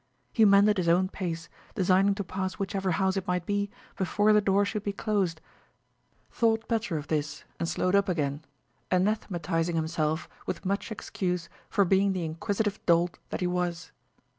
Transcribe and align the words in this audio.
He 0.33 0.45
mended 0.45 0.77
his 0.77 0.89
own 0.89 1.09
pace, 1.09 1.47
designing 1.75 2.15
to 2.15 2.23
pass 2.23 2.55
whichever 2.55 2.89
house 2.93 3.17
it 3.17 3.27
might 3.27 3.45
be 3.45 3.69
before 3.95 4.33
the 4.33 4.41
door 4.41 4.65
should 4.65 4.81
be 4.81 4.91
closed; 4.93 5.39
thought 6.31 6.67
better 6.67 6.97
of 6.97 7.05
this, 7.07 7.43
and 7.59 7.69
slowed 7.69 7.93
up 7.93 8.09
again, 8.09 8.43
anathematizing 8.89 9.75
himself 9.75 10.27
with 10.47 10.65
much 10.65 10.91
excuse 10.91 11.49
for 11.69 11.85
being 11.85 12.13
the 12.13 12.25
inquisitive 12.25 12.83
dolt 12.87 13.19
that 13.29 13.41
he 13.41 13.47
was. 13.47 13.91